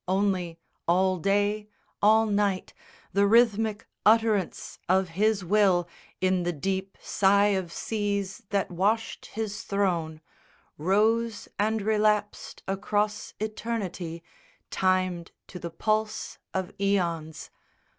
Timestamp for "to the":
15.45-15.69